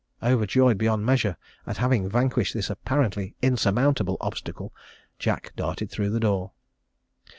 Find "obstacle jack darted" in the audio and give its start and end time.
4.19-5.91